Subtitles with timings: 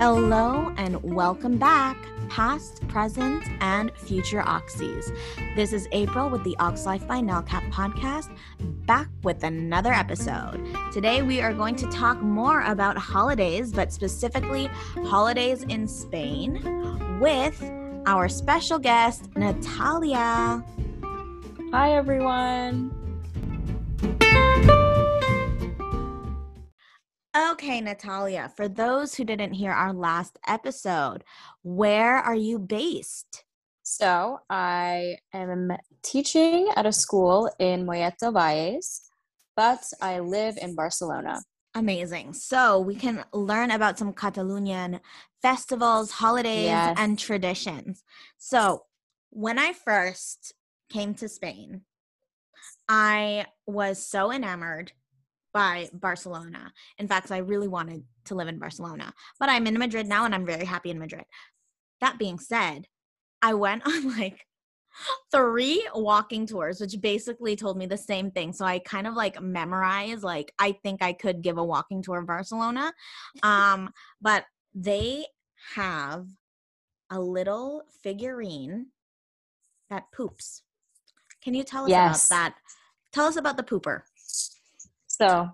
[0.00, 1.94] Hello and welcome back,
[2.30, 5.14] past, present, and future Oxys.
[5.54, 8.34] This is April with the Aux Life by Nalcap podcast,
[8.86, 10.66] back with another episode.
[10.90, 14.70] Today we are going to talk more about holidays, but specifically
[15.04, 17.62] holidays in Spain, with
[18.06, 20.64] our special guest, Natalia.
[21.72, 22.99] Hi, everyone.
[27.36, 31.22] Okay, Natalia, for those who didn't hear our last episode,
[31.62, 33.44] where are you based?
[33.84, 35.70] So, I am
[36.02, 39.02] teaching at a school in del Valles,
[39.54, 41.40] but I live in Barcelona.
[41.72, 42.32] Amazing.
[42.32, 44.98] So, we can learn about some Catalonian
[45.40, 46.94] festivals, holidays, Yes.
[46.98, 48.02] and traditions.
[48.38, 48.86] So,
[49.30, 50.52] when I first
[50.90, 51.82] came to Spain,
[52.88, 54.92] I was so enamored
[55.52, 56.72] by Barcelona.
[56.98, 60.34] In fact, I really wanted to live in Barcelona, but I'm in Madrid now and
[60.34, 61.24] I'm very happy in Madrid.
[62.00, 62.86] That being said,
[63.42, 64.46] I went on like
[65.30, 68.52] three walking tours, which basically told me the same thing.
[68.52, 72.18] So I kind of like memorized, like, I think I could give a walking tour
[72.18, 72.92] of Barcelona.
[73.42, 75.26] Um, but they
[75.74, 76.26] have
[77.10, 78.86] a little figurine
[79.88, 80.62] that poops.
[81.42, 82.26] Can you tell us Yes.
[82.28, 82.54] about that?
[83.12, 84.02] Tell us about the pooper.
[85.20, 85.50] So,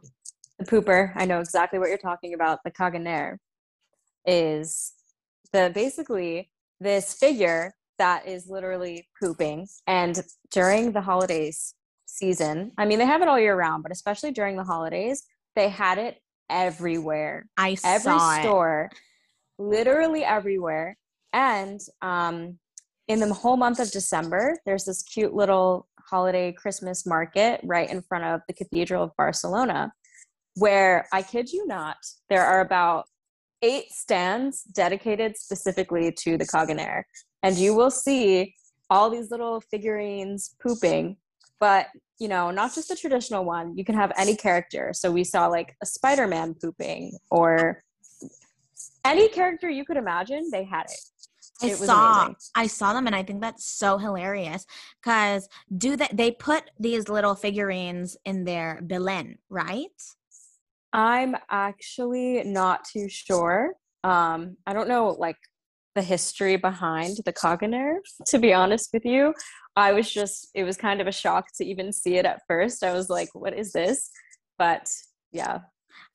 [0.61, 2.61] the pooper, I know exactly what you're talking about.
[2.65, 3.39] The Caganer
[4.25, 4.93] is
[5.53, 9.67] the basically this figure that is literally pooping.
[9.89, 10.23] And
[10.53, 11.75] during the holidays
[12.07, 15.25] season, I mean, they have it all year round, but especially during the holidays,
[15.57, 17.49] they had it everywhere.
[17.57, 18.43] I every saw it.
[18.43, 18.91] store,
[19.59, 20.97] literally everywhere.
[21.33, 22.61] And um,
[23.09, 28.03] in the whole month of December, there's this cute little holiday Christmas market right in
[28.03, 29.93] front of the Cathedral of Barcelona,
[30.55, 31.97] where I kid you not,
[32.29, 33.07] there are about
[33.63, 37.03] eight stands dedicated specifically to the Caganer.
[37.43, 38.55] And you will see
[38.89, 41.17] all these little figurines pooping,
[41.59, 41.89] but
[42.19, 43.77] you know, not just the traditional one.
[43.77, 44.93] You can have any character.
[44.95, 47.83] So we saw like a Spider-Man pooping or
[49.05, 50.99] any character you could imagine, they had it.
[51.63, 52.37] I saw amazing.
[52.55, 54.67] I saw them and I think that's so hilarious
[55.03, 59.89] because do that they put these little figurines in their Belen, right?
[60.93, 63.75] I'm actually not too sure.
[64.05, 65.37] Um, I don't know like
[65.95, 67.97] the history behind the Caganer,
[68.27, 69.35] to be honest with you.
[69.75, 72.85] I was just it was kind of a shock to even see it at first.
[72.85, 74.11] I was like, what is this?
[74.59, 74.91] But
[75.33, 75.61] yeah.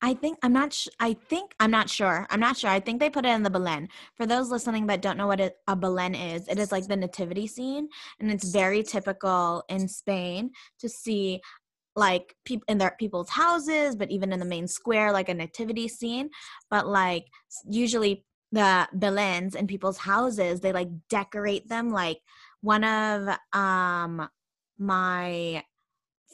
[0.01, 0.73] I think I'm not.
[0.73, 2.25] Sh- I think I'm not sure.
[2.29, 2.69] I'm not sure.
[2.69, 3.87] I think they put it in the Belen.
[4.15, 6.95] For those listening that don't know what it, a Belen is, it is like the
[6.97, 7.87] nativity scene,
[8.19, 11.39] and it's very typical in Spain to see
[11.95, 15.87] like people in their people's houses, but even in the main square, like a nativity
[15.87, 16.29] scene.
[16.69, 17.25] But like
[17.69, 21.91] usually the Belens in people's houses, they like decorate them.
[21.91, 22.19] Like
[22.61, 24.27] one of um
[24.79, 25.63] my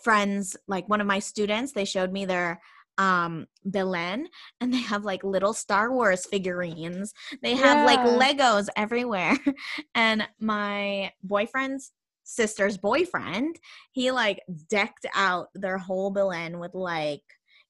[0.04, 2.62] friends, like one of my students, they showed me their
[2.98, 4.28] um Belen
[4.60, 7.14] and they have like little Star Wars figurines.
[7.44, 9.38] They have like Legos everywhere.
[9.96, 11.92] And my boyfriend's
[12.24, 13.58] sister's boyfriend,
[13.92, 17.22] he like decked out their whole Belen with like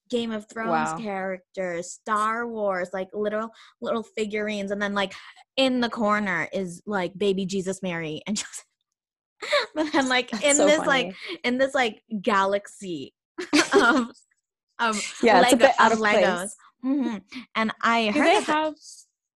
[0.09, 0.97] Game of Thrones Wow.
[0.97, 3.49] characters, Star Wars, like little
[3.81, 5.13] little figurines, and then like
[5.57, 8.65] in the corner is like baby Jesus Mary and Joseph.
[9.75, 10.88] but then like That's in so this funny.
[10.88, 13.13] like in this like galaxy
[13.73, 14.07] of
[14.79, 16.38] of Yeah, it's a Lego- bit out of of Legos.
[16.38, 16.55] place.
[16.81, 17.17] hmm
[17.55, 18.73] And I Do heard they that have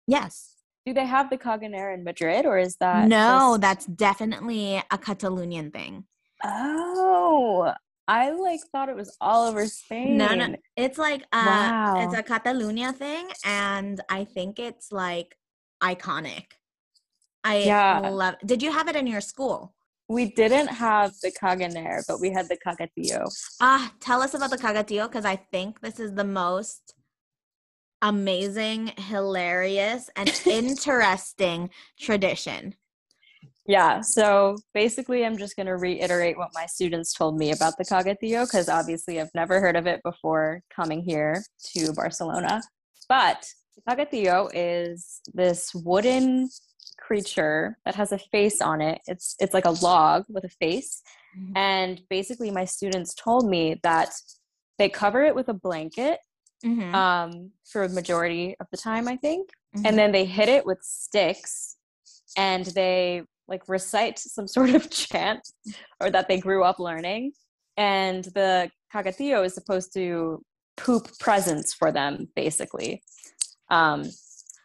[0.07, 0.55] yes.
[0.87, 4.99] do they have the Caganer in Madrid or is that no, just- that's definitely a
[4.99, 6.05] Catalonian thing.
[6.45, 7.73] Oh,
[8.09, 10.17] I like thought it was all over Spain.
[10.17, 15.37] No, no, it's like uh, it's a Catalunya thing, and I think it's like
[15.83, 16.47] iconic.
[17.45, 18.01] I Yeah.
[18.09, 18.35] love.
[18.45, 19.75] Did you have it in your school?
[20.11, 23.33] We didn't have the Caganer, but we had the Caga Tió.
[23.61, 26.95] Ah, tell us about the caga tió because I think this is the most
[28.03, 32.75] amazing, hilarious, and interesting tradition.
[33.69, 37.85] Yeah, so basically, I'm just going to reiterate what my students told me about the
[37.85, 41.41] Caga Tió because obviously I've never heard of it before coming here
[41.75, 42.63] to Barcelona.
[43.09, 43.47] But
[43.77, 46.49] the Caga Tió is this wooden
[47.01, 49.01] creature that has a face on it.
[49.07, 51.03] It's it's like a log with a face,
[51.39, 51.57] Mhm.
[51.57, 54.11] and basically my students told me that
[54.79, 56.19] they cover it with a blanket
[56.65, 57.31] Mhm, um,
[57.71, 59.87] for a majority of the time, I think mhm.
[59.87, 61.77] and then they hit it with sticks
[62.37, 65.43] and they like recite some sort of chant
[66.01, 67.33] or that they grew up learning
[67.77, 70.43] and the caga tió is supposed to
[70.77, 73.03] poop presents for them basically
[73.71, 74.01] um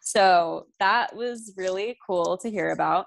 [0.06, 3.06] So that was really cool to hear about.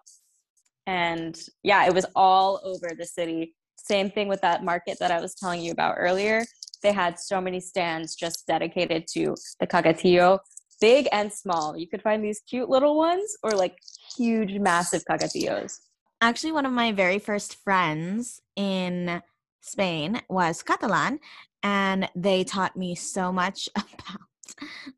[0.86, 3.56] And yeah, it was all over the city.
[3.78, 6.44] Same thing with that market that I was telling you about earlier.
[6.84, 10.40] They had so many stands just dedicated to the caga tió,
[10.82, 11.78] big and small.
[11.78, 13.78] You could find these cute little ones or like
[14.18, 15.80] huge, massive caga tiós.
[16.20, 19.22] Actually, one of my very first friends in
[19.62, 21.20] Spain was Catalan,
[21.64, 24.29] and they taught me so much about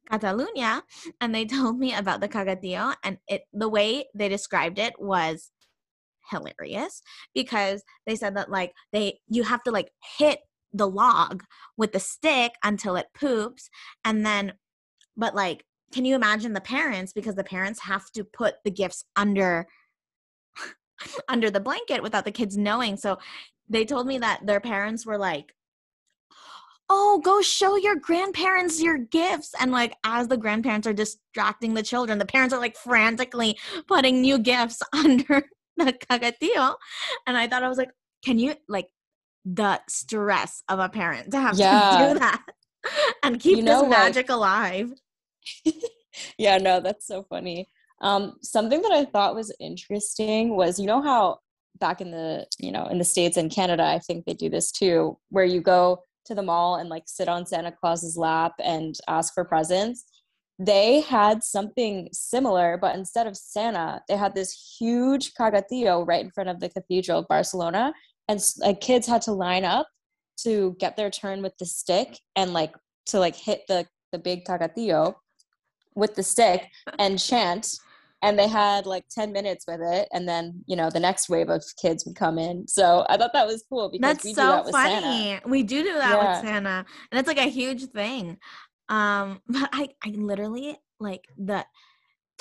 [0.09, 0.81] Catalunya,
[1.19, 4.93] and they told me about the caga tió, and it the way they described it
[4.99, 5.51] was
[6.29, 7.01] hilarious
[7.33, 10.39] because they said that like they you have to like hit
[10.71, 11.43] the log
[11.75, 13.69] with the stick until it poops
[14.05, 14.53] and then
[15.17, 19.03] but like can you imagine the parents because the parents have to put the gifts
[19.15, 19.67] under
[21.27, 22.97] under the blanket without the kids knowing.
[22.97, 23.17] So
[23.69, 25.53] they told me that their parents were like
[26.93, 29.53] oh go show your grandparents your gifts.
[29.59, 33.57] And like as the grandparents are distracting the children the parents are like frantically
[33.87, 35.43] putting new gifts under
[35.77, 36.75] the caga tió.
[37.25, 37.91] And i thought i was like
[38.23, 38.89] can you like
[39.45, 42.07] the stress of a parent to have yeah.
[42.07, 42.43] to do that
[43.23, 44.91] and keep you know, this magic like, alive.
[46.37, 47.69] Yeah no that's so funny.
[48.01, 51.39] Um, something that i thought was interesting was you know how
[51.79, 54.71] back in the you know in the states and canada i think they do this
[54.71, 58.95] too where you go to the mall and like sit on santa claus's lap and
[59.07, 60.05] ask for presents
[60.63, 66.23] they had something similar, but instead of Santa, they had this huge caga tió right
[66.23, 67.93] in front of the Cathedral of Barcelona,
[68.27, 69.87] and like kids had to line up
[70.43, 72.75] to get their turn with the stick and like
[73.07, 75.15] to like hit the the big caga tió
[75.95, 76.67] with the stick
[76.99, 77.75] and chant
[78.23, 81.49] and they had like 10 minutes with it and then you know the next wave
[81.49, 84.63] of kids would come in so i thought that was cool because that's we so
[84.63, 85.47] that funny santa.
[85.47, 86.29] we do do that yeah.
[86.29, 88.37] with santa and it's like a huge thing
[88.91, 91.65] um, but I, I literally like the,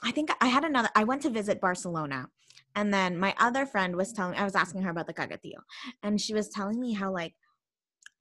[0.02, 2.28] I think I had another, I went to visit Barcelona
[2.74, 5.60] and then my other friend was telling, I was asking her about the caga tió
[6.02, 7.34] and she was telling me how like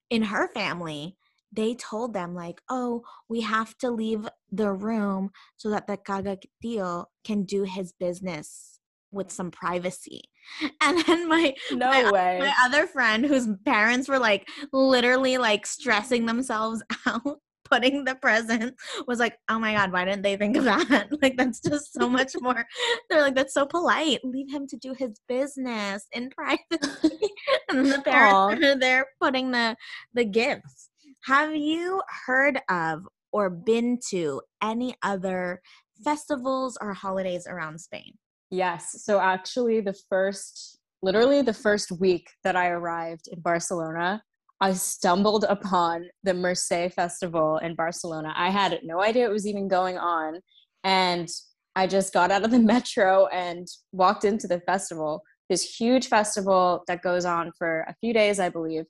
[0.09, 1.17] in her family,
[1.51, 6.37] they told them like, oh, we have to leave the room so that the caga
[6.63, 8.79] tió can do his business
[9.11, 10.21] with some privacy.
[10.81, 12.39] And then my no my, way.
[12.39, 18.75] my other friend whose parents were like literally like stressing themselves out putting the present
[19.07, 21.09] was like, oh my God, why didn't they think of that?
[21.21, 22.65] like, that's just so much more.
[23.09, 24.19] They're like, that's so polite.
[24.23, 27.29] Leave him to do his business in privacy.
[27.69, 28.75] and the parents Aww.
[28.75, 29.75] are there putting the,
[30.13, 30.88] the gifts.
[31.25, 35.61] Have you heard of or been to any other
[36.03, 38.13] festivals or holidays around Spain?
[38.49, 39.03] Yes.
[39.03, 44.23] So, actually, the first, literally the first week that I arrived in Barcelona,
[44.61, 48.33] I stumbled upon the Mercè Festival in Barcelona.
[48.35, 50.39] I had no idea it was even going on.
[50.83, 51.29] And
[51.75, 56.83] I just got out of the metro and walked into the festival, this huge festival
[56.87, 58.85] that goes on for a few days, I believe.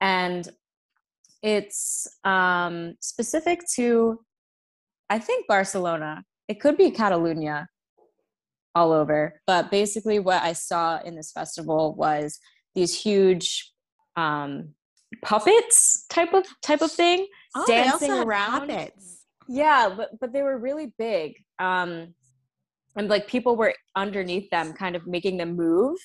[0.00, 0.48] And
[1.42, 4.20] it's um, specific to,
[5.10, 6.24] I think, Barcelona.
[6.48, 7.66] It could be Catalunya
[8.74, 9.40] all over.
[9.46, 12.38] But basically, what I saw in this festival was
[12.74, 13.72] these huge
[14.16, 14.74] um,
[15.22, 17.26] puppets type of type of thing
[17.56, 19.24] oh, dancing around puppets.
[19.48, 22.14] yeah but but they were really big um
[22.96, 25.96] and like people were underneath them kind of making them move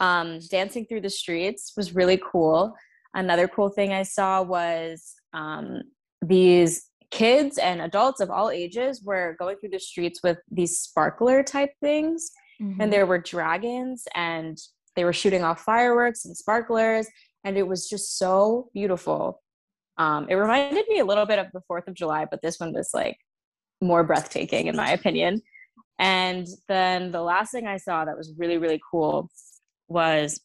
[0.00, 2.72] um dancing through the streets was really cool
[3.14, 5.82] another cool thing i saw was um
[6.20, 11.42] these kids and adults of all ages were going through the streets with these sparkler
[11.42, 12.80] type things mm-hmm.
[12.80, 14.58] and there were dragons and
[14.96, 17.06] they were shooting off fireworks and sparklers
[17.44, 19.42] and it was just so beautiful.
[19.98, 22.72] Um, it reminded me a little bit of the Fourth of July, but this one
[22.72, 23.18] was like
[23.80, 25.42] more breathtaking in my opinion.
[25.98, 29.28] And then the last thing I saw that was really really cool
[29.88, 30.40] was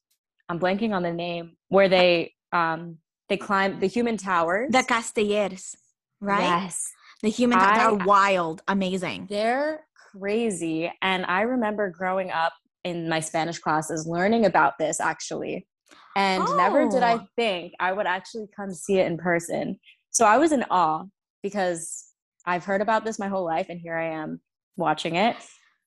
[0.49, 2.97] I'm blanking on the name where they um
[3.29, 4.71] they climb the human towers.
[4.71, 5.75] The Castellers,
[6.21, 6.63] right?
[6.63, 6.91] Yes.
[7.21, 9.27] The human towers are wild, amazing.
[9.29, 10.91] They're crazy.
[11.01, 15.67] And I remember growing up in my Spanish classes learning about this actually.
[16.15, 16.55] And oh.
[16.55, 17.27] never did I oh.
[17.35, 19.79] think I would actually come see it in person.
[20.11, 21.03] So I was in awe
[21.43, 22.05] because
[22.45, 24.41] I've heard about this my whole life, and here I am
[24.77, 25.35] watching it.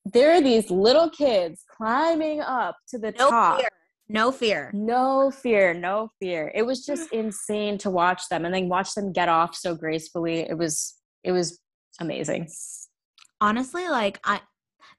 [0.04, 3.60] There are these little kids climbing up to the no top.
[3.60, 3.68] Fear.
[4.12, 4.70] No fear.
[4.74, 5.72] No fear.
[5.72, 6.50] No fear.
[6.54, 10.40] It was just insane to watch them and then watch them get off so gracefully.
[10.40, 11.60] It was it was
[12.00, 12.48] amazing.
[13.40, 14.40] Honestly, like I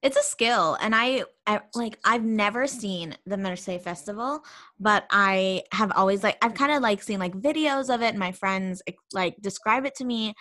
[0.02, 4.42] it's a skill and I, I, like i've never seen the Mercè festival
[4.80, 8.18] but i have always like i've kind of like seen like videos of it and
[8.18, 8.82] my friends
[9.14, 10.34] like describe it to me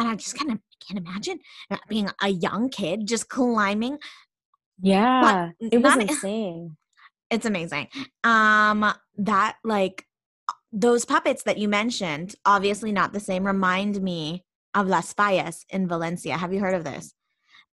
[0.00, 1.38] and I just kind of can't imagine
[1.88, 3.98] being a young kid just climbing.
[4.80, 6.76] Yeah, But it was not- insane.
[7.30, 7.88] It's amazing.
[8.24, 10.04] Um, that like
[10.72, 14.44] those puppets that you mentioned, obviously not the same, remind me
[14.74, 16.36] of Las Fallas in Valencia.
[16.36, 17.14] Have you heard of this?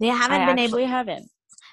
[0.01, 1.31] They haven't I been able haven't.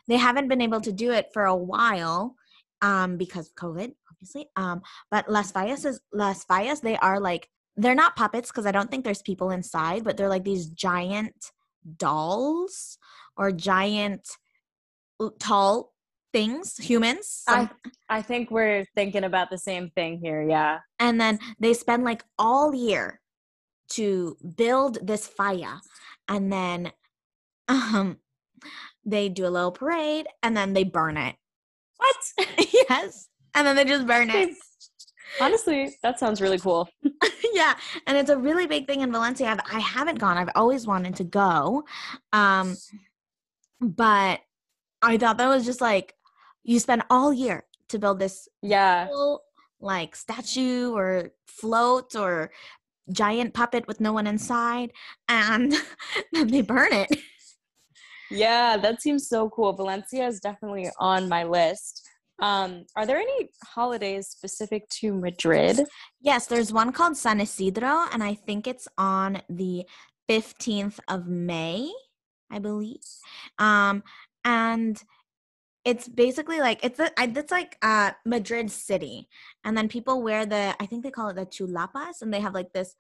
[0.08, 2.36] they haven't been able to do it for a while
[2.82, 7.50] um because of covid obviously um but las fallas is las fallas they are like
[7.78, 11.52] they're not puppets because i don't think there's people inside but they're like these giant
[11.98, 12.98] dolls
[13.38, 14.28] or giant
[15.40, 15.93] tall
[16.34, 17.70] things humans some-
[18.10, 20.42] I I think we're thinking about the same thing here.
[20.56, 20.80] Yeah.
[21.00, 23.22] and then they spend like all year
[23.98, 25.78] to build this fire.
[26.28, 26.92] and then
[27.68, 28.18] um
[29.06, 31.36] they do a little parade and then they burn it
[31.98, 32.18] What?
[32.90, 34.50] yes and then they just burn it
[35.42, 36.88] Honestly, that sounds really cool.
[37.54, 37.74] yeah
[38.08, 41.16] and it's a really big thing in valencia I've, i haven't gone i've always wanted
[41.18, 41.84] to go
[42.34, 42.75] um
[43.82, 44.40] but
[45.02, 46.13] i thought that was just like
[46.63, 49.08] you spend all year to build this Yeah.
[49.10, 49.41] little,
[49.79, 52.51] like statue or float or
[53.12, 54.91] giant puppet with no one inside
[55.27, 55.74] and
[56.32, 57.10] then they burn it
[58.32, 59.74] Yeah, that seems so cool.
[59.74, 62.01] Valencia is definitely on my list.
[62.41, 65.82] Um, are there any holidays specific to Madrid?
[66.22, 69.86] yes there's one called san isidro and i think it's on the
[70.29, 71.91] 15th of may
[72.50, 73.01] i believe
[73.60, 74.01] um
[74.46, 75.03] and
[75.86, 79.28] it's basically like it's a, it's like uh madrid city.
[79.63, 82.54] And then people wear the i think they call it the chulapas and they have
[82.54, 82.96] like this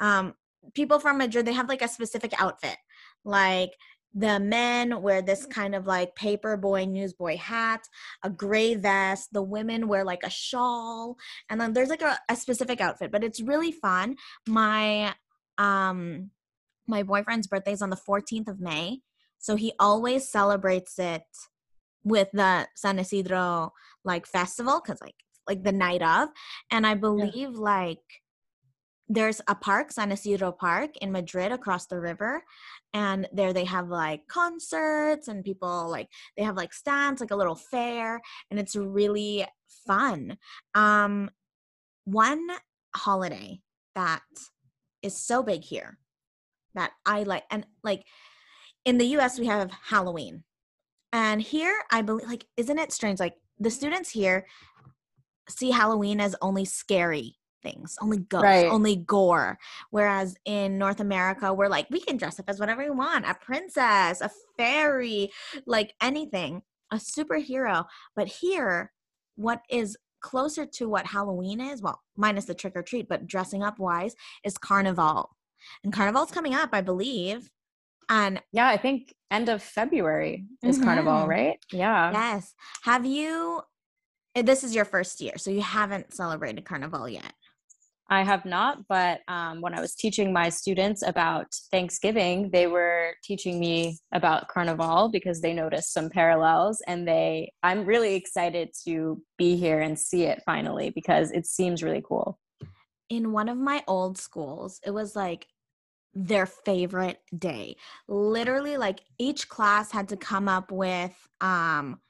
[0.00, 0.34] um
[0.74, 2.76] people from madrid they have like a specific outfit.
[3.24, 3.72] Like
[4.16, 7.86] the men wear this kind of like paper boy newsboy hat
[8.22, 9.32] a gray vest.
[9.32, 11.16] The women wear like a shawl.
[11.50, 14.16] And then there's like a, a specific outfit but it's really fun.
[14.48, 15.14] My
[15.58, 16.30] um
[16.86, 19.00] my boyfriend's birthday is on the 14th of may
[19.38, 21.22] so he always celebrates it
[22.04, 23.72] with the san isidro
[24.04, 25.14] like festival because like
[25.48, 26.28] like the night of
[26.70, 27.98] and i believe like
[29.08, 32.42] there's a park san isidro park in madrid across the river
[32.94, 37.36] and there they have like concerts and people like they have like stands like a
[37.36, 38.20] little fair
[38.50, 39.44] and it's really
[39.86, 40.36] fun.
[40.74, 41.30] Um
[42.04, 42.46] one
[42.94, 43.60] holiday
[43.94, 44.22] that
[45.02, 45.98] is so big here
[46.74, 48.04] that i like and like
[48.84, 50.44] in the us we have halloween
[51.14, 54.46] and here i believe like isn't it strange like the students here
[55.48, 58.66] see halloween as only scary things only ghosts Right.
[58.66, 59.58] only gore
[59.90, 63.34] whereas in north america we're like we can dress up as whatever we want a
[63.34, 65.30] princess a fairy
[65.66, 67.84] like anything a superhero.
[68.14, 68.92] But here
[69.36, 73.62] what is closer to what halloween is well minus the trick or treat but dressing
[73.62, 75.30] up wise is carnival.
[75.82, 77.50] And carnival's coming up i believe
[78.08, 81.28] and Yeah, I think end of February is Carnival, Mhm.
[81.28, 81.58] right?
[81.72, 82.12] Yeah.
[82.12, 83.62] yes have you
[84.34, 87.32] eh, this is your first year so you haven't celebrated carnival yet
[88.10, 93.14] I have not, but um, when I was teaching my students about Thanksgiving, they were
[93.24, 97.50] teaching me about Carnival because they noticed some parallels, and they.
[97.62, 102.38] I'm really excited to be here and see it finally because it seems really cool.
[103.08, 105.46] in one of my old schools, it was like
[106.14, 107.76] their favorite day.
[108.08, 112.00] Literally, like each class had to come up with um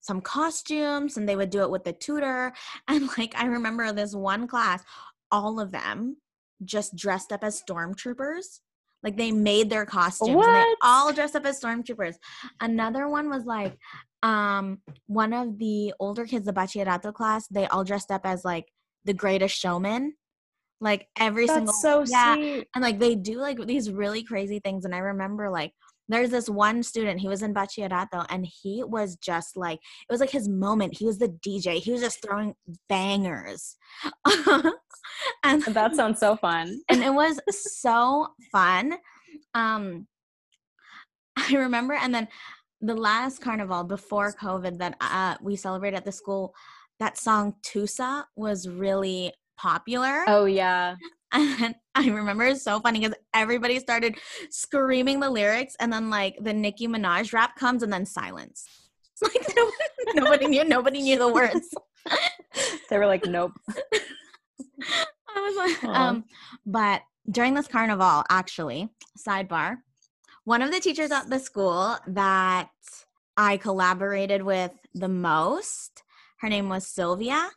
[0.00, 2.52] some costumes and they would do it with the tutor.
[2.88, 4.82] And like I remember this one class,
[5.30, 6.16] all of them
[6.64, 8.60] just dressed up as stormtroopers.
[9.02, 12.16] Like they made their costumes and they all dressed up as stormtroopers.
[12.60, 13.78] Another one was like
[14.22, 18.66] um one of the older kids, the bachillerato class, they all dressed up as like
[19.04, 20.14] the greatest showman.
[20.82, 22.66] Like every single so yeah, sweet.
[22.74, 25.72] and like they do like these really crazy things and i remember like
[26.08, 30.18] there's this one student he was in bachillerato and he was just like it was
[30.20, 32.54] like his moment he was the dj he was just throwing
[32.88, 33.76] bangers
[35.44, 36.80] and That sounds so fun.
[36.88, 38.94] and it was so fun
[39.54, 40.08] um
[41.38, 42.26] i remember and then
[42.80, 46.52] the last carnival before covid that uh, we celebrated at the school
[46.98, 50.96] that song tusa was really popular Oh yeah.
[51.32, 54.16] and I remember it's so funny because everybody started
[54.50, 58.66] screaming the lyrics, and then like the Nicki Minaj rap comes, and then silence.
[59.22, 61.68] It's like nobody, nobody knew, nobody knew the words.
[62.90, 63.52] They were like, nope.
[63.70, 66.08] I was like, Aw.
[66.08, 66.24] um,
[66.66, 69.76] but during this carnival, actually, sidebar,
[70.44, 72.68] one of the teachers at the school that
[73.36, 76.02] I collaborated with the most,
[76.40, 77.48] her name was Sylvia.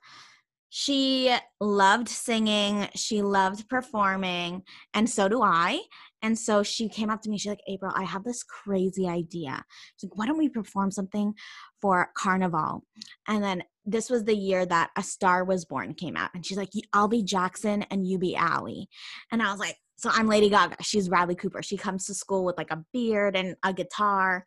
[0.77, 4.62] She loved singing, she loved performing,
[4.94, 5.79] and so do I.
[6.22, 9.63] And so she came up to me, she's like, April, I have this crazy idea.
[9.96, 11.34] She's like, why don't we perform something
[11.79, 12.84] for Carnival?
[13.25, 16.32] And then this was the year that A Star Was Born came out.
[16.36, 18.84] And she's like, I'll be Jackson and you be Ally.
[19.32, 20.84] And I was like, so I'm Lady Gaga.
[20.84, 21.63] She's Bradley Cooper.
[21.63, 24.46] She comes to school with like a beard and a guitar.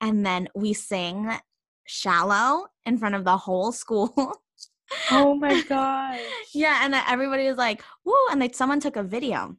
[0.00, 1.30] And then we sing
[1.86, 4.40] Shallow in front of the whole school.
[5.10, 6.18] Oh my god.
[6.54, 9.56] yeah, and everybody was like, "Woo!" And like someone took a video,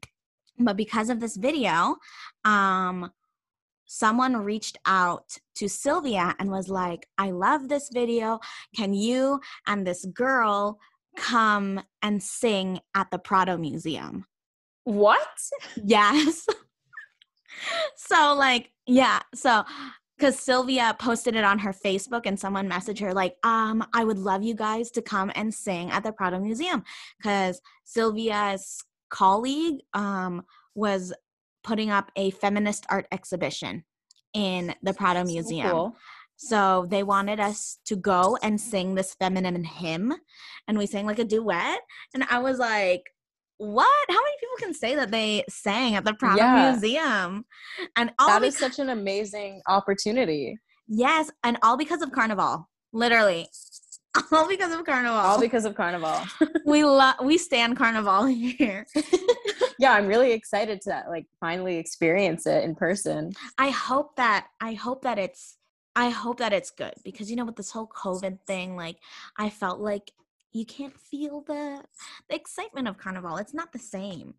[0.60, 1.98] but because of this video,
[2.46, 3.12] um,
[3.86, 8.40] someone reached out to Sylvia and was like, "I love this video.
[8.76, 10.80] Can you and this girl
[11.16, 14.26] come and sing at the Prado Museum?"
[14.84, 15.28] What?
[15.84, 16.48] Yes.
[17.98, 19.20] so like, yeah.
[19.36, 19.64] So
[20.18, 24.18] because Sylvia posted it on her Facebook and someone messaged her like, um, I would
[24.18, 26.84] love you guys to come and sing at the Prado Museum
[27.18, 30.44] because Sylvia's colleague um,
[30.76, 31.14] was
[31.64, 33.84] putting up a feminist art exhibition
[34.34, 35.70] in the Prado so Museum.
[35.70, 35.96] Cool.
[36.38, 40.14] So they wanted us to go and sing this feminine hymn,
[40.68, 41.80] and we sang like a duet.
[42.14, 43.04] And I was like,
[43.58, 44.06] what?
[44.10, 46.72] How many people can say that they sang at the Prado yeah.
[46.72, 47.46] Museum?
[47.96, 50.58] And all that because- is such an amazing opportunity.
[50.88, 52.70] Yes, and all because of Carnival.
[52.94, 53.48] Literally,
[54.32, 55.18] all because of Carnival.
[55.18, 56.16] All because of Carnival.
[56.66, 58.86] we love we stand Carnival here.
[59.80, 63.34] yeah, I'm really excited to like finally experience it in person.
[63.58, 65.58] I hope that I hope that it's
[65.96, 68.98] I hope that it's good because you know with this whole COVID thing, like
[69.38, 70.12] I felt like
[70.58, 71.84] you can't feel the
[72.30, 74.34] the excitement of carnival it's not the same.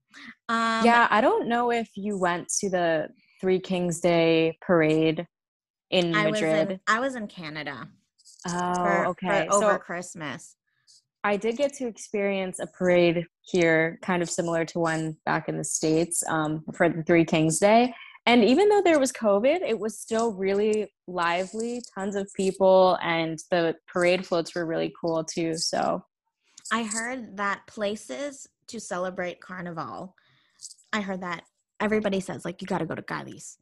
[0.48, 3.08] Um yeah i don't know if you went to the
[3.40, 5.26] three kings day parade
[5.90, 7.88] in I madrid was in, i was in canada
[8.46, 10.54] oh for, okay for over so christmas.
[11.24, 15.58] I did get to experience a parade here kind of similar to one back in
[15.58, 17.92] the states um, for the three kings day
[18.24, 23.38] and even though there was covid it was still really lively tons of people and
[23.50, 26.04] the parade floats were really cool too so
[26.72, 30.14] i heard that places to celebrate carnival
[30.92, 31.44] i heard that
[31.80, 33.56] everybody says like you got to go to Cádiz.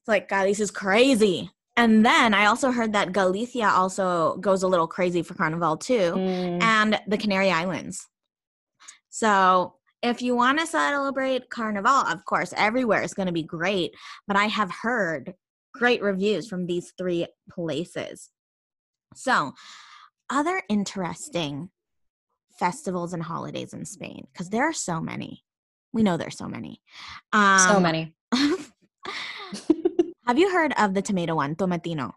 [0.00, 4.68] It's like Cádiz is crazy and then I also heard that Galicia also goes a
[4.68, 6.62] little crazy for Carnival too, mm.
[6.62, 8.06] and the Canary Islands.
[9.10, 13.92] So if you want to celebrate Carnival, of course, everywhere is going to be great.
[14.28, 15.34] But I have heard
[15.72, 18.30] great reviews from these three places.
[19.16, 19.52] So,
[20.30, 21.70] other interesting
[22.58, 25.44] festivals and holidays in Spain, because there are so many.
[25.92, 26.80] We know there's so many.
[27.32, 28.14] Um, so many.
[30.26, 32.12] have you heard of the tomato one, Tomatino?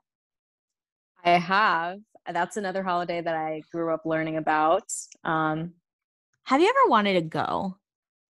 [1.23, 1.99] I have.
[2.31, 4.91] That's another holiday that I grew up learning about.
[5.23, 5.73] Um,
[6.43, 7.77] have you ever wanted to go?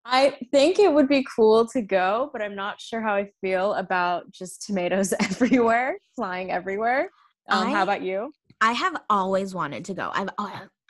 [0.10, 3.74] I think it would be cool to go, but I'm not sure how I feel
[3.74, 7.12] about just tomatoes everywhere, flying everywhere.
[7.50, 8.32] Um, I, how about you?
[8.62, 10.10] I have always wanted to go.
[10.14, 10.30] I've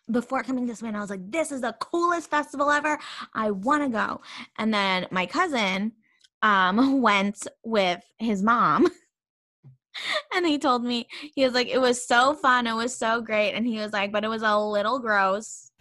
[0.10, 2.98] before coming this way, I was like, "This is the coolest festival ever.
[3.34, 4.22] I want to go."
[4.58, 5.94] And then my cousin
[6.42, 8.88] um, went with his mom.
[10.36, 13.54] and he told me he was like it was so fun it was so great
[13.54, 15.72] and he was like but it was a little gross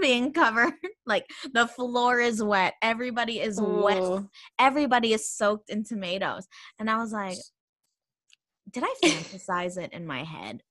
[0.00, 0.74] being covered.
[1.06, 2.74] like the floor is wet.
[2.82, 3.82] Everybody is Ooh.
[3.82, 4.22] wet.
[4.58, 6.46] Everybody is soaked in tomatoes.
[6.78, 7.38] And I was like,
[8.70, 10.62] did I fantasize it in my head?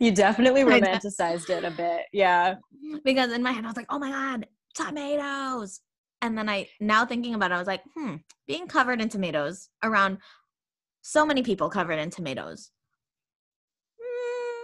[0.00, 2.02] You definitely romanticized it a bit.
[2.12, 2.56] Yeah.
[3.04, 5.80] Because in my head, I was like, oh my God, tomatoes.
[6.22, 9.68] And then I, now thinking about it, I was like, hmm, being covered in tomatoes
[9.82, 10.18] around
[11.02, 12.70] so many people covered in tomatoes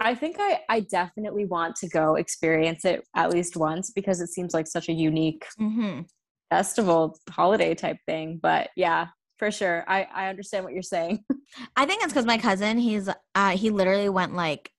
[0.01, 4.27] I think I, I definitely want to go experience it at least once because it
[4.27, 6.01] seems like such a unique mm-hmm.
[6.49, 8.39] festival holiday type thing.
[8.41, 9.07] But yeah,
[9.39, 9.83] for sure.
[9.87, 11.23] I, I understand what you're saying.
[11.75, 14.71] I think it's because my cousin, he's uh he literally went like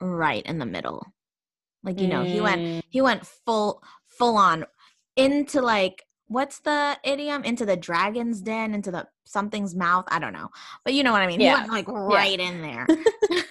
[0.00, 1.06] right in the middle.
[1.82, 2.26] Like, you know, mm.
[2.26, 2.82] he went mm.
[2.88, 4.64] he went full full on
[5.16, 7.44] into like what's the idiom?
[7.44, 10.04] Into the dragon's den, into the something's mouth.
[10.08, 10.48] I don't know.
[10.84, 11.40] But you know what I mean.
[11.40, 11.56] Yeah.
[11.56, 12.48] He went like right yeah.
[12.48, 12.86] in there.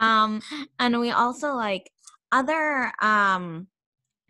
[0.00, 0.40] Um,
[0.78, 1.90] and we also like
[2.32, 3.68] other um,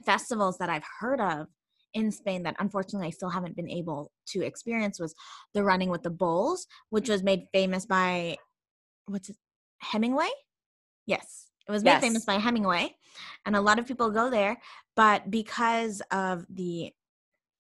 [0.05, 1.47] festivals that I've heard of
[1.95, 5.14] in Spain that unfortunately I still haven't been able to experience was
[5.55, 8.37] the Running with the Bulls, which was made famous by
[9.07, 9.37] what's it,
[9.81, 10.29] Hemingway?
[11.07, 12.03] Yes, it was made yes.
[12.03, 12.97] famous by Hemingway,
[13.45, 14.61] and a lot of people go there.
[14.97, 16.93] But because of the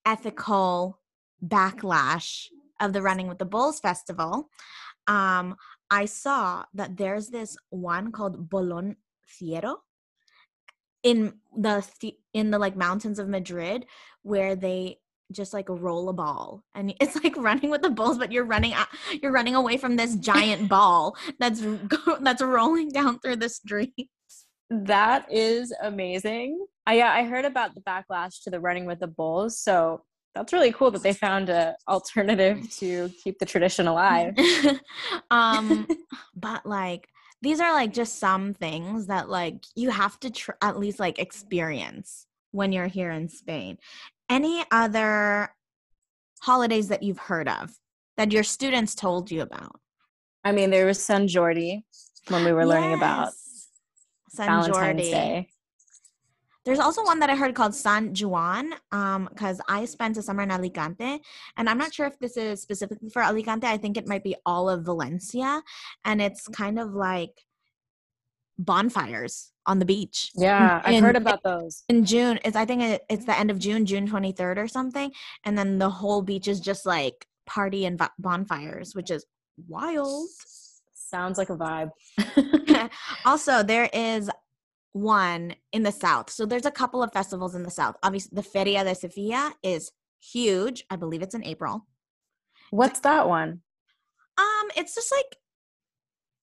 [0.06, 1.00] ethical
[1.44, 2.46] backlash
[2.80, 4.50] of the Running with the Bulls festival,
[5.06, 5.56] um,
[5.90, 9.76] I saw that there's this one called Bolon Fiero.
[11.02, 13.86] in the the- in the like mountains of Madrid
[14.20, 15.00] where they
[15.32, 18.72] just like roll a ball and it's like running with the bulls but you're running
[19.22, 21.62] you're running away from this giant ball that's
[22.20, 24.08] that's rolling down through the street
[24.70, 26.64] That is amazing.
[26.86, 30.02] I yeah, I heard about the backlash to the running with the bulls, so
[30.34, 34.34] that's really cool that they found a alternative to keep the tradition alive.
[35.32, 35.88] um
[36.36, 37.08] but like
[37.42, 41.18] these are like just some things that like you have to tr- at least like
[41.18, 43.78] experience when you're here in Spain.
[44.30, 45.52] Any other
[46.40, 47.74] holidays that you've heard of
[48.16, 49.80] that your students told you about?
[50.44, 51.82] I mean, there was San Jordi
[52.28, 53.32] when we were learning about
[54.28, 55.10] San Valentine's Jordi.
[55.10, 55.48] Day.
[56.64, 60.42] There's also one that I heard called San Juan, um, because I spent a summer
[60.42, 61.20] in Alicante,
[61.56, 63.66] and I'm not sure if this is specifically for Alicante.
[63.66, 65.62] I think it might be all of Valencia,
[66.04, 67.32] and it's kind of like
[68.60, 70.30] bonfires on the beach.
[70.36, 71.82] Yeah, I've heard about those.
[71.88, 75.12] In June, it's I think it, it's the end of June, June 23rd or something,
[75.44, 79.24] and then the whole beach is just like party and bonfires, which is
[79.68, 80.28] wild.
[80.94, 81.90] Sounds like a vibe.
[83.24, 84.30] also, there is
[84.92, 86.30] one in the south.
[86.30, 87.96] So there's a couple of festivals in the south.
[88.02, 90.84] Obviously, the Feria de Sevilla is huge.
[90.90, 91.86] I believe it's in April.
[92.70, 93.62] What's that one?
[94.38, 95.36] Um, it's just like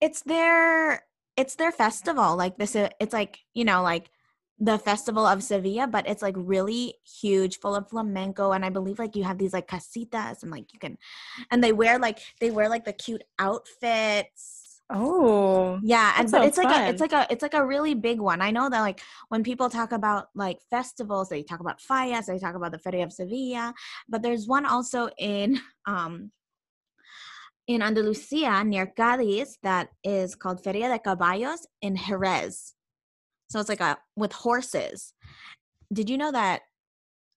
[0.01, 1.03] it's their
[1.37, 2.35] it's their festival.
[2.35, 4.09] Like this, it's like you know, like
[4.59, 8.99] the festival of Sevilla, but it's like really huge, full of flamenco, and I believe
[8.99, 10.97] like you have these like casitas, and like you can,
[11.51, 14.81] and they wear like they wear like the cute outfits.
[14.89, 17.93] Oh, Yeah, and but it's sounds like a it's like a it's like a really
[17.93, 18.41] big one.
[18.41, 22.39] I know that like when people talk about like festivals, they talk about Fallas, they
[22.39, 23.73] talk about the Feria of Sevilla,
[24.09, 26.31] but there's one also in um
[27.67, 32.73] in Andalusia near Cadiz that is called Feria de Caballos in Jerez.
[33.49, 35.13] So it's like a with horses.
[35.91, 36.61] Did you know that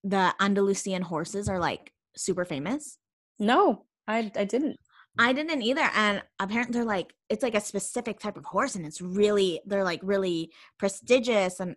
[0.03, 2.97] the Andalusian horses are like super famous?
[3.41, 4.77] no, I I didn't.
[5.19, 5.89] I didn't either.
[5.93, 9.83] And apparently they're like it's like a specific type of horse and it's really they're
[9.83, 11.75] like really prestigious and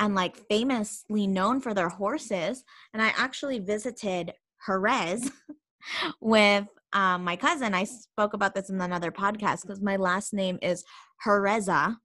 [0.00, 2.64] and like famously known for their horses.
[2.92, 4.32] And I actually visited
[4.66, 5.30] Jerez
[6.20, 7.74] with um, my cousin.
[7.74, 10.84] I spoke about this in another podcast because my last name is
[11.26, 11.96] Jereza.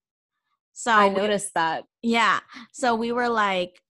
[0.73, 1.85] So I noticed that.
[2.03, 2.39] yeah.
[2.71, 3.81] So we were like,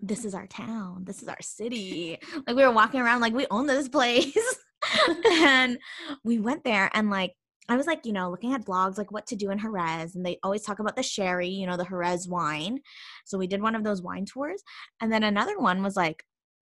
[0.00, 1.04] this is our town.
[1.04, 2.18] This is our city.
[2.46, 4.36] Like we were walking around like we own this place.
[5.32, 5.78] and
[6.24, 7.32] we went there and like
[7.68, 10.24] I was like, you know, looking at blogs like what to do in Jerez and
[10.24, 12.78] they always talk about the sherry, you know, the Jerez wine.
[13.24, 14.62] So we did one of those wine tours.
[15.00, 16.22] And then another one was like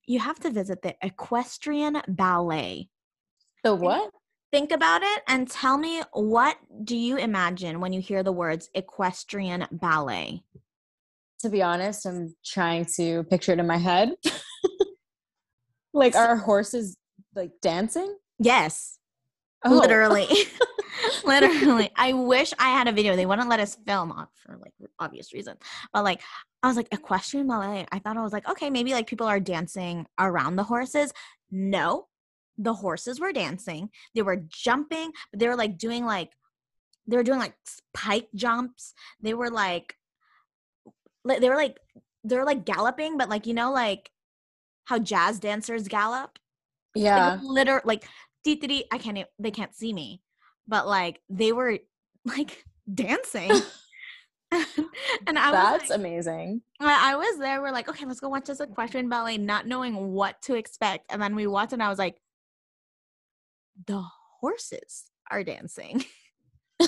[0.07, 2.89] you have to visit the equestrian ballet.
[3.65, 4.11] The what?
[4.51, 8.69] Think about it and tell me what do you imagine when you hear the words
[8.75, 10.43] equestrian ballet?
[11.39, 14.13] To be honest, I'm trying to picture it in my head.
[15.95, 16.95] like, are horses
[17.33, 18.15] like dancing?
[18.37, 18.99] Yes.
[19.65, 19.73] Oh.
[19.73, 20.27] Literally.
[21.25, 21.89] Literally.
[21.95, 23.15] I wish I had a video.
[23.15, 25.57] They wouldn't let us film uh, for like obvious reasons.
[25.91, 26.21] But like
[26.61, 27.87] I was like equestrian ballet.
[27.91, 31.11] I thought I was like, okay, maybe like people are dancing around the horses.
[31.49, 32.05] No.
[32.57, 33.89] The horses were dancing.
[34.13, 36.31] They were jumping, but they were like doing like
[37.07, 37.55] they were doing like
[37.93, 38.93] pike jumps.
[39.21, 39.95] They were like
[41.25, 41.77] they were like
[42.23, 44.09] they were like galloping, but like you know like
[44.85, 46.37] how jazz dancers gallop
[46.93, 47.39] Yeah.
[47.43, 48.07] literally like
[48.43, 50.21] dee, dee, dee, I can't they can't see me
[50.67, 51.79] but like they were
[52.25, 52.63] like
[52.93, 53.51] dancing
[54.51, 56.61] and I was That's like, amazing.
[56.79, 60.11] I I was there we're like okay let's go watch this equestrian ballet not knowing
[60.11, 62.15] what to expect and then we watched and I was like
[63.87, 64.03] the
[64.39, 66.03] horses are dancing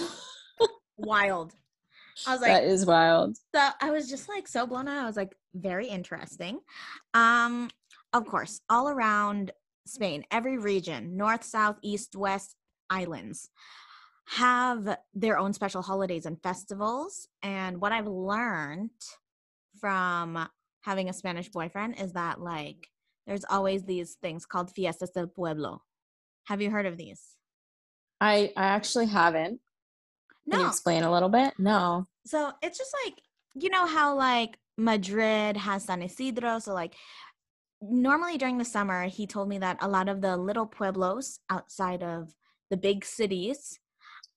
[0.97, 1.53] wild
[2.25, 3.37] I was like that is wild.
[3.53, 4.97] so I was just like so blown away.
[4.97, 6.59] I was like, very interesting.
[7.13, 7.69] Um,
[8.13, 9.51] of course, all around
[9.85, 12.55] Spain, every region, north, south, east, west,
[12.89, 13.49] islands,
[14.25, 17.27] have their own special holidays and festivals.
[17.43, 18.89] And what I've learned
[19.79, 20.47] from
[20.81, 22.87] having a Spanish boyfriend is that like
[23.25, 25.81] there's always these things called fiestas del pueblo.
[26.47, 27.21] Have you heard of these?
[28.21, 29.59] I I actually haven't.
[30.49, 30.67] Can you No.
[30.69, 31.53] explain a little bit?
[31.59, 32.07] No.
[32.25, 33.15] So it's just like
[33.55, 36.59] you know how like Madrid has San Isidro.
[36.59, 36.93] So like
[37.81, 42.01] normally during the summer, he told me that a lot of the little pueblos outside
[42.03, 42.33] of
[42.69, 43.79] the big cities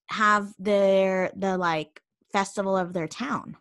[0.09, 2.01] have their the like
[2.33, 3.55] festival of their town.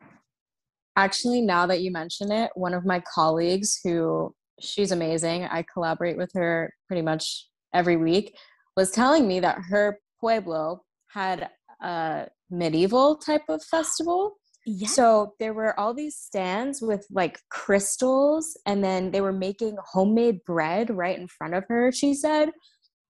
[0.96, 6.16] Actually, now that you mention it, one of my colleagues who she's amazing, I collaborate
[6.16, 8.37] with her pretty much every week,
[8.76, 11.48] was telling me that her pueblo had
[11.83, 14.88] a medieval type of festival Yeah.
[14.88, 20.44] So there were all these stands with like crystals, and then they were making homemade
[20.44, 22.50] bread right in front of her, she said.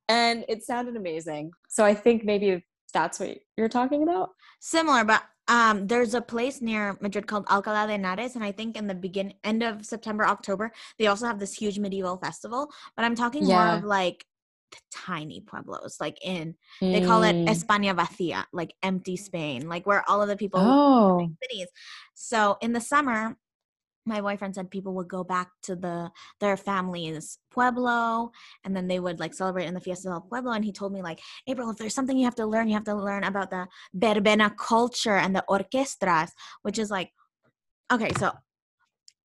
[0.09, 1.51] And it sounded amazing.
[1.68, 4.31] So I think maybe that's what you're talking about.
[4.61, 8.77] Similar, but um, there's a place near Madrid called Alcalá de Henares, and I think
[8.77, 12.70] in the begin end of September, October, they also have this huge medieval festival.
[12.96, 14.25] But I'm talking more of like
[14.90, 17.46] tiny pueblos, like in they call it Mm.
[17.46, 21.68] España vacía, like empty Spain, like where all of the people Oh, cities.
[22.14, 23.37] So in the summer,
[24.06, 28.30] my boyfriend said people would go back to the their family's pueblo
[28.64, 31.02] and then they would like celebrate in the fiesta del pueblo and he told me
[31.02, 33.66] like april if there's something you have to learn you have to learn about the
[33.94, 36.30] verbena culture and the orquestras
[36.62, 37.11] which is like
[37.92, 38.33] okay so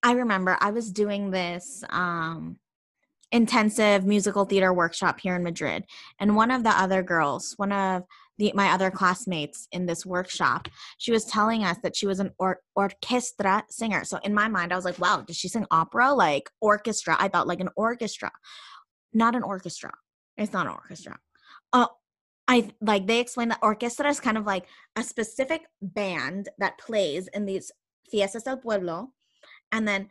[0.03, 2.59] i remember i was doing this um
[3.35, 5.83] intensive musical theater workshop here in madrid
[6.19, 8.03] and one of the other girls one of
[8.37, 10.67] the, my other classmates in this workshop
[10.97, 14.03] she was telling us that she was an or- orchestra singer.
[14.03, 16.13] So in my mind, I was like, wow, does she sing opera?
[16.13, 17.15] Like orchestra.
[17.19, 18.31] I thought like an orchestra,
[19.13, 19.93] not an orchestra.
[20.37, 21.17] It's not an orchestra.
[21.71, 21.87] Uh,
[22.47, 27.27] I like they explained that orchestra is kind of like a specific band that plays
[27.29, 27.71] in these
[28.11, 29.11] fiestas del pueblo,
[29.71, 30.09] and then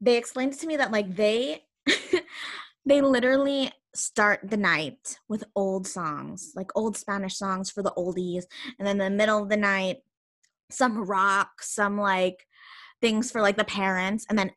[0.00, 1.64] they explained to me that like they
[2.86, 8.44] they literally start the night with old songs, like old Spanish songs for the oldies,
[8.78, 9.98] and then the middle of the night,
[10.70, 12.46] some rock, some like
[13.00, 14.50] things for like the parents, and then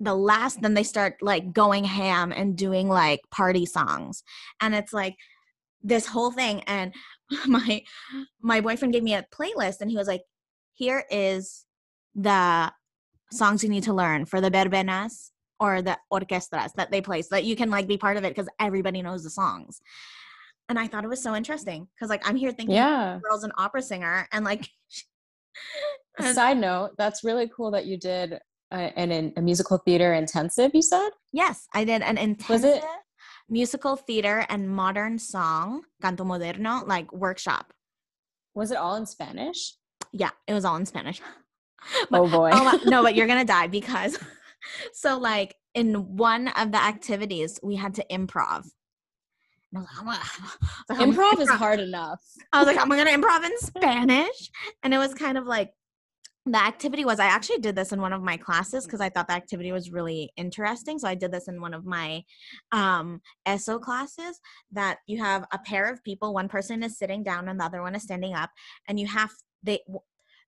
[0.00, 4.22] the last, then they start like going ham and doing like party songs,
[4.60, 5.16] and it's like
[5.82, 6.60] this whole thing.
[6.62, 6.94] And
[7.46, 7.82] my
[8.40, 10.22] my boyfriend gave me a playlist, and he was like,
[10.74, 11.64] "Here is
[12.14, 12.72] the
[13.30, 15.31] songs you need to learn for the verbenas
[15.62, 18.34] or the orquestras that they play so that you can like be part of it
[18.34, 19.80] because everybody knows the songs.
[20.68, 23.18] And I thought it was so interesting because like I'm here thinking yeah.
[23.22, 24.68] girl's an opera singer and like
[26.18, 28.34] and- Side note, that's really cool that you did
[28.72, 31.10] uh, an, an, a musical theater intensive, you said?
[31.32, 32.84] yes, I did an Was intensive it-
[33.48, 37.72] musical theater and modern song, canto moderno, like workshop.
[38.54, 39.74] Was it all in Spanish?
[40.12, 41.20] Yeah, it was all in Spanish.
[42.10, 42.50] But- Oh boy.
[42.52, 44.16] oh my, no, but you're gonna die because
[44.92, 48.64] so like in one of the activities we had to improv.
[49.74, 50.20] And I was like, gonna-
[50.90, 52.20] like, I'm Improv is hard enough.
[52.52, 54.50] I was like, I'm gonna improv in Spanish.
[54.82, 55.70] And it was kind of like
[56.44, 59.28] the activity was I actually did this in one of my classes because I thought
[59.28, 60.98] the activity was really interesting.
[60.98, 62.22] So I did this in one of my
[62.72, 64.40] um ESO classes
[64.72, 67.80] that you have a pair of people, one person is sitting down and the other
[67.80, 68.50] one is standing up,
[68.88, 69.30] and you have
[69.62, 69.80] they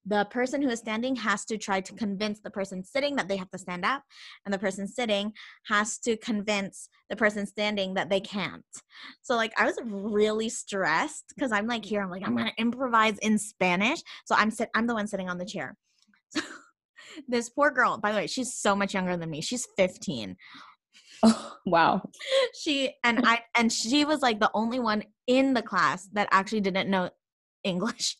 [0.06, 3.36] the person who is standing has to try to convince the person sitting that they
[3.36, 4.02] have to stand up,
[4.44, 5.32] and the person sitting
[5.68, 8.64] has to convince the person standing that they can't.
[9.22, 13.18] So like I was really stressed because I'm like here, I'm like, I'm gonna improvise
[13.18, 14.00] in Spanish.
[14.24, 15.76] So I'm sit I'm the one sitting on the chair.
[16.30, 16.42] So
[17.28, 19.40] this poor girl, by the way, she's so much younger than me.
[19.40, 20.36] She's 15.
[21.22, 22.02] Oh, wow.
[22.54, 26.60] She and I and she was like the only one in the class that actually
[26.60, 27.10] didn't know
[27.64, 28.16] English.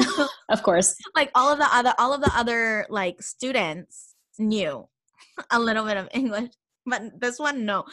[0.00, 0.94] So Of course.
[1.14, 4.86] like all of the other all of the other like students knew
[5.50, 6.50] a little bit of english
[6.84, 7.84] but this one no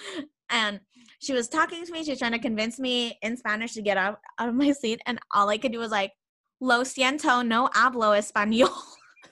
[0.50, 0.80] and
[1.20, 3.98] she was talking to me she was trying to convince me in spanish to get
[3.98, 6.12] out, out of my seat and all i could do was like
[6.60, 8.70] lo siento no hablo español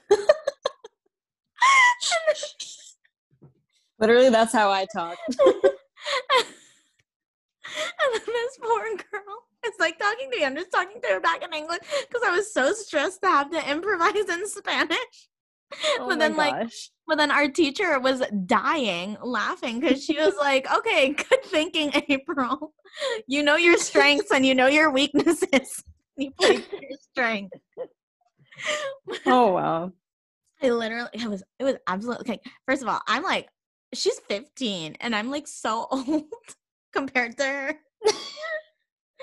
[4.00, 5.16] Literally, that's how I talk.
[5.30, 5.38] and
[8.14, 11.44] then this poor girl is like talking to me i'm just talking to her back
[11.44, 15.30] in english because i was so stressed to have to improvise in spanish
[16.00, 16.92] Oh but then like gosh.
[17.08, 22.74] But then our teacher was dying laughing because she was like, okay, good thinking, April.
[23.28, 25.84] You know your strengths and you know your weaknesses.
[26.18, 27.58] You play to your strength.
[29.26, 29.92] Oh wow.
[30.62, 32.42] I literally, it was, it was absolutely, okay.
[32.68, 33.48] First of all, I'm like,
[33.94, 36.26] she's 15 and I'm like so old
[36.94, 37.80] compared to her.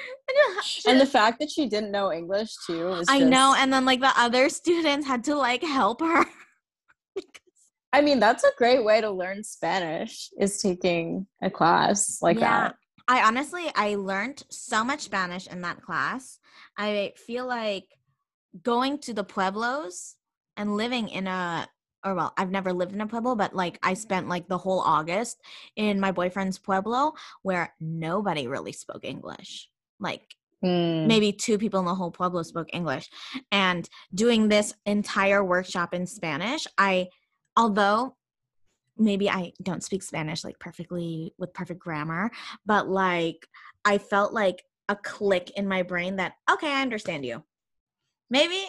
[0.87, 4.01] And the fact that she didn't know English too was I know, and then like
[4.01, 6.25] the other students had to like help her.
[7.93, 12.69] I mean, that's a great way to learn Spanish is taking a class like Yeah.
[12.69, 12.75] that.
[13.09, 16.39] I honestly I learned so much Spanish in that class.
[16.77, 17.87] I feel like
[18.63, 20.17] going to the pueblos
[20.57, 21.67] and living in a
[22.05, 24.81] or well, I've never lived in a pueblo, but like I spent like the whole
[24.81, 25.41] August
[25.75, 29.69] in my boyfriend's pueblo where nobody really spoke English.
[30.01, 30.23] Like
[30.61, 31.07] Hmm.
[31.07, 33.09] maybe two people in the whole pueblo spoke English.
[33.53, 37.09] And doing this entire workshop in Spanish, I,
[37.57, 38.17] although
[38.97, 42.33] maybe I don't speak Spanish like perfectly with perfect grammar,
[42.67, 43.47] but like
[43.85, 47.45] I felt like a click in my brain that, okay, I understand you.
[48.29, 48.61] Maybe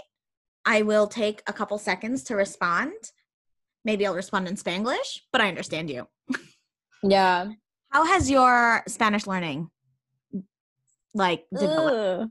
[0.65, 2.93] I will take a couple seconds to respond.
[3.83, 6.07] Maybe I'll respond in Spanglish, but I understand you.
[7.01, 7.47] Yeah.
[7.89, 9.71] How has your Spanish learning
[11.13, 11.45] like?
[11.59, 12.29] Ugh.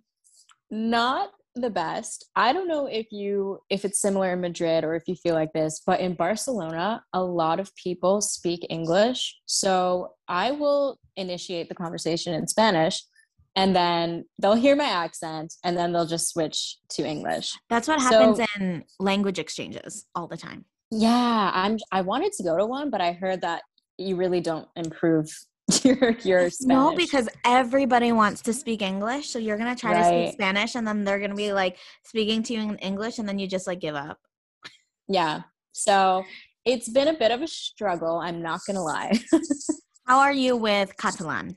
[0.71, 2.27] Not the best.
[2.37, 5.53] I don't know if you if it's similar in Madrid or if you feel like
[5.53, 9.39] this, but in Barcelona, a lot of people speak English.
[9.47, 13.03] So I will initiate the conversation in Spanish
[13.57, 17.53] and then they'll hear my accent and then they'll just switch to English.
[17.69, 20.65] That's what happens so, in language exchanges all the time.
[20.91, 23.63] Yeah, I'm I wanted to go to one, but I heard that
[23.99, 25.29] you really don't improve
[25.85, 26.61] your your Spanish.
[26.61, 29.29] No, because everybody wants to speak English.
[29.29, 30.01] So you're gonna try right.
[30.01, 33.29] to speak Spanish and then they're gonna be like speaking to you in English and
[33.29, 34.19] then you just like give up.
[35.09, 35.43] Yeah.
[35.73, 36.25] So
[36.65, 39.19] it's been a bit of a struggle, I'm not gonna lie.
[40.07, 41.57] How are you with Catalan?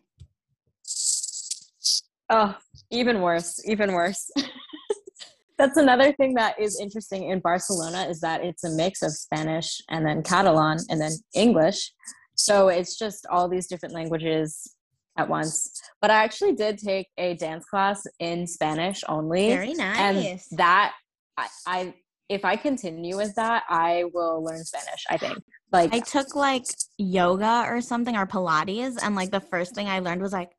[2.29, 2.57] Oh,
[2.91, 4.29] even worse, even worse.
[5.57, 9.81] That's another thing that is interesting in Barcelona is that it's a mix of Spanish
[9.89, 11.93] and then Catalan and then English.
[12.35, 14.75] So it's just all these different languages
[15.17, 15.81] at once.
[16.01, 19.49] But I actually did take a dance class in Spanish only.
[19.49, 20.47] Very nice.
[20.51, 20.93] And that
[21.37, 21.93] I, I
[22.29, 25.43] if I continue with that, I will learn Spanish, I think.
[25.71, 26.63] Like I took like
[26.97, 30.51] yoga or something or Pilates and like the first thing I learned was like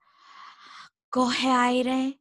[1.10, 2.12] coge aire.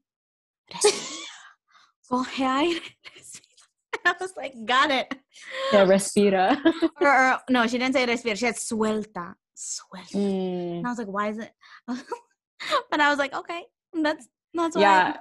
[2.09, 2.79] coge aire.
[4.05, 5.13] I was like, got it.
[5.71, 6.57] Yeah, respira.
[7.01, 8.31] or, or, no, she didn't say respira.
[8.31, 10.17] She said suelta sweaty.
[10.17, 10.77] Mm.
[10.77, 11.51] And I was like, why is it?
[11.87, 14.81] but I was like, okay, that's that's why.
[14.81, 15.17] Yeah.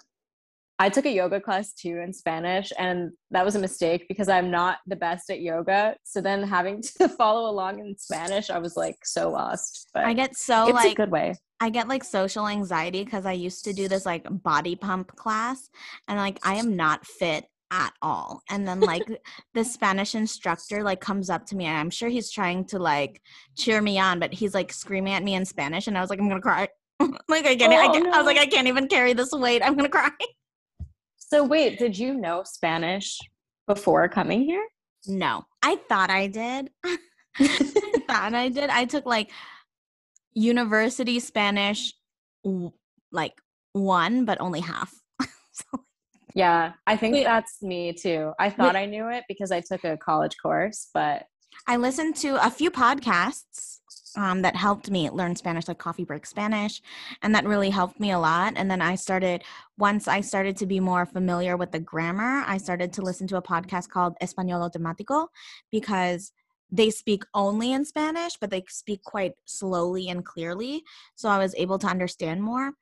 [0.80, 4.50] I took a yoga class too in Spanish, and that was a mistake because I'm
[4.50, 5.94] not the best at yoga.
[6.04, 9.90] So then having to follow along in Spanish, I was like so lost.
[9.92, 11.34] But I get so it's like a good way.
[11.60, 15.68] I get like social anxiety because I used to do this like body pump class,
[16.08, 19.04] and like I am not fit at all and then like
[19.54, 23.22] the spanish instructor like comes up to me and i'm sure he's trying to like
[23.56, 26.18] cheer me on but he's like screaming at me in spanish and i was like
[26.18, 26.68] i'm gonna cry.
[27.28, 28.12] Like i can't, oh, I, can't no.
[28.12, 30.10] I was like i can't even carry this weight i'm gonna cry.
[31.16, 33.18] So wait did you know spanish
[33.66, 34.66] before coming here?
[35.06, 36.70] No i thought i did.
[37.38, 38.68] I thought i did.
[38.68, 39.30] I took like
[40.34, 41.94] university spanish
[43.12, 43.40] like
[43.72, 44.92] one but only half.
[45.52, 45.84] So
[46.34, 48.32] yeah, I think Wait, that's me too.
[48.38, 51.26] I thought I knew it because I took a college course, but
[51.66, 53.78] I listened to a few podcasts
[54.16, 56.80] um, that helped me learn Spanish, like Coffee Break Spanish,
[57.22, 58.54] and that really helped me a lot.
[58.56, 59.44] And then I started,
[59.78, 63.36] once I started to be more familiar with the grammar, I started to listen to
[63.36, 65.28] a podcast called Español Automático
[65.70, 66.32] because
[66.72, 70.84] they speak only in Spanish, but they speak quite slowly and clearly.
[71.16, 72.72] So I was able to understand more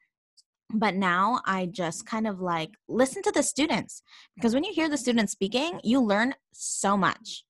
[0.70, 4.02] but now I just kind of like listen to the students
[4.34, 7.44] because when you hear the students speaking, you learn so much.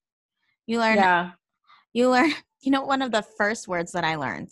[0.67, 1.31] You learn, yeah.
[1.93, 4.51] you learn, you know, one of the first words that I learned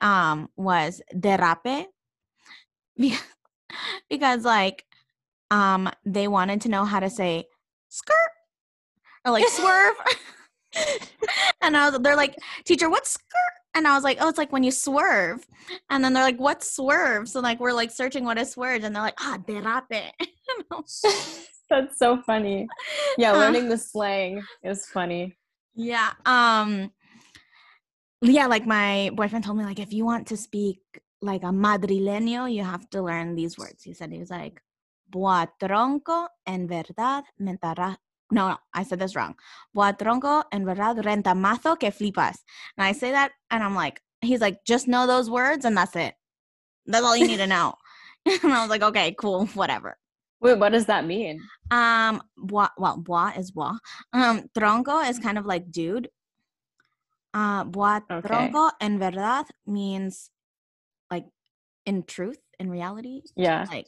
[0.00, 1.86] um, was derrape
[4.10, 4.84] because like
[5.50, 7.46] um, they wanted to know how to say
[7.88, 8.14] skirt
[9.24, 9.96] or like swerve.
[11.62, 13.67] and I was, they're like, teacher, what's skirt?
[13.78, 15.46] And I was like, oh, it's like when you swerve.
[15.88, 17.28] And then they're like, what's swerve?
[17.28, 20.10] So like we're like searching what is swerve, and they're like, ah, derrape.
[21.70, 22.66] That's so funny.
[23.18, 25.36] Yeah, uh, learning the slang is funny.
[25.76, 26.10] Yeah.
[26.26, 26.90] Um
[28.20, 30.80] yeah, like my boyfriend told me, like, if you want to speak
[31.22, 33.84] like a madrileño, you have to learn these words.
[33.84, 34.60] He said he was like,
[35.08, 37.96] Boa tronco en verdad mentará
[38.30, 39.34] no, no, I said this wrong.
[39.74, 42.38] Boatronco en verdad rentamazo que flipas.
[42.76, 45.96] And I say that and I'm like, he's like, just know those words and that's
[45.96, 46.14] it.
[46.86, 47.74] That's all you need to know.
[48.26, 49.96] and I was like, okay, cool, whatever.
[50.40, 51.40] Wait, what does that mean?
[51.70, 53.76] Um, bois, well, bois is bois.
[54.12, 56.08] Um, tronco is kind of like dude.
[57.34, 58.28] Uh, bois okay.
[58.28, 60.30] tronco en verdad means
[61.10, 61.26] like
[61.84, 63.22] in truth in reality.
[63.36, 63.66] Yeah.
[63.68, 63.86] Like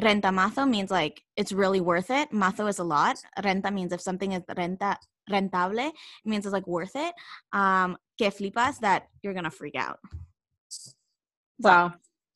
[0.00, 2.30] renta mazo means like it's really worth it.
[2.30, 3.16] Mazo is a lot.
[3.38, 4.96] Renta means if something is renta
[5.30, 7.14] rentable, it means it's like worth it.
[7.52, 9.98] Um, que flipas that you're gonna freak out.
[11.58, 11.94] Wow.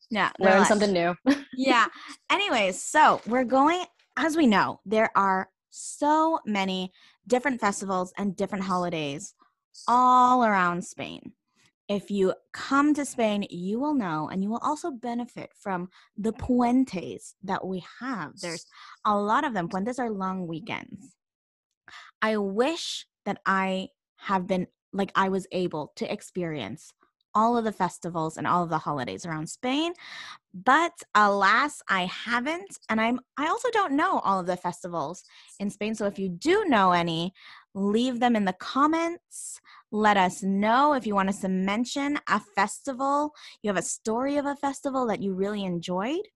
[0.09, 0.31] Yeah.
[0.39, 1.15] Learn like, something new.
[1.53, 1.87] yeah.
[2.29, 3.83] Anyways, so we're going,
[4.17, 6.93] as we know, there are so many
[7.27, 9.33] different festivals and different holidays
[9.87, 11.33] all around Spain
[11.87, 16.33] if you come to Spain, you will know and you will also benefit from the
[16.33, 18.39] puentes that we have.
[18.39, 18.65] There's
[19.05, 19.69] a lot of them.
[19.69, 21.15] Puentes are long weekends.
[22.21, 26.93] I wish that I have been like I was able to experience
[27.35, 29.93] all of the festivals and all of the holidays around Spain.
[30.53, 32.79] But alas, I haven't.
[32.89, 35.23] And I'm I also don't know all of the festivals
[35.59, 35.93] in Spain.
[35.93, 37.33] So if you do know any,
[37.75, 39.61] leave them in the comments.
[39.91, 43.31] Let us know if you want us to mention a festival.
[43.63, 46.27] You have a story of a festival that you really enjoyed.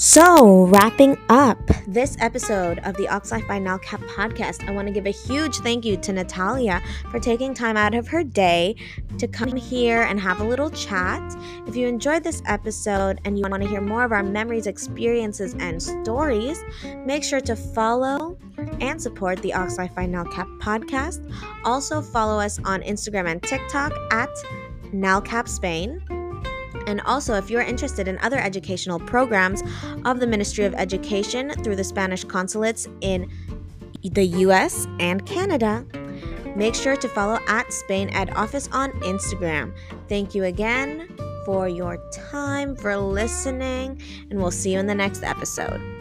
[0.00, 4.94] So, wrapping up this episode of the Aux Life by NALCAP podcast, I want to
[4.94, 6.80] give a huge thank you to Natalia
[7.10, 8.76] for taking time out of her day
[9.18, 11.20] to come here and have a little chat.
[11.66, 15.54] If you enjoyed this episode and you want to hear more of our memories, experiences,
[15.58, 16.64] and stories,
[17.04, 18.38] make sure to follow
[18.80, 21.30] and support the Aux Life by NALCAP podcast.
[21.66, 24.30] Also, follow us on Instagram and TikTok at
[24.94, 26.19] NALCAP Spain.
[26.86, 29.62] And also, if you're interested in other educational programs
[30.04, 33.30] of the Ministry of Education through the Spanish consulates in
[34.02, 35.84] the US and Canada,
[36.56, 39.72] make sure to follow at Spain Ed Office on Instagram.
[40.08, 41.08] Thank you again
[41.44, 44.00] for your time, for listening,
[44.30, 45.99] and we'll see you in the next episode.